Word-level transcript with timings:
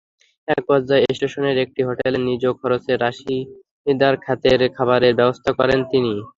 একপর্যায়ে 0.47 1.07
স্টেশনের 1.15 1.57
একটি 1.57 1.81
হোটেলে 1.87 2.19
নিজ 2.27 2.43
খরচে 2.59 2.93
রশিদার 2.97 4.13
রাতের 4.21 4.61
খাবারের 4.75 5.13
ব্যবস্থা 5.19 5.51
করেন 5.59 5.79
তিনি। 5.91 6.13